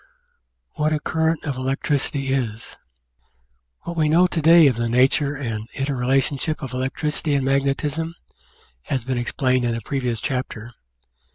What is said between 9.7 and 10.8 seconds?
a previous chapter.